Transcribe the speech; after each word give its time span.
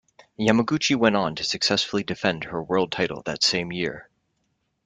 Yamaguchi 0.39 0.95
went 0.95 1.15
on 1.15 1.35
to 1.35 1.43
successfully 1.43 2.01
defend 2.03 2.45
her 2.45 2.63
World 2.63 2.91
title 2.91 3.21
that 3.27 3.43
same 3.43 3.71
year. 3.71 4.09